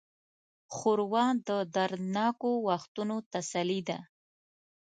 [0.75, 3.99] ښوروا د دردناکو وختونو تسلي ده.